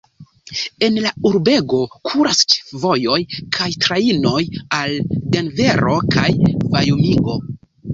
El 0.87 0.95
la 1.03 1.11
urbego 1.31 1.81
kuras 2.09 2.41
ĉefvojoj 2.55 3.21
kaj 3.59 3.71
trajnoj 3.87 4.43
al 4.83 5.01
Denvero 5.39 5.99
kaj 6.19 6.31
Vajomingo. 6.77 7.43